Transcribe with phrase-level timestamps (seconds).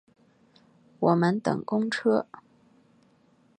[0.99, 2.25] 我们等公车